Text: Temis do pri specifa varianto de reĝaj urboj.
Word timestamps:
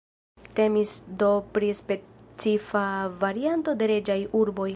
Temis 0.59 0.93
do 1.19 1.29
pri 1.57 1.69
specifa 1.81 2.83
varianto 3.25 3.77
de 3.83 3.93
reĝaj 3.95 4.19
urboj. 4.43 4.69